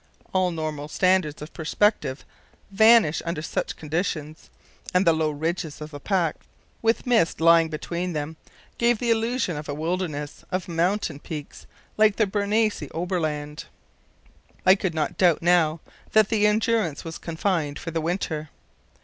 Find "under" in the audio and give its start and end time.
3.23-3.43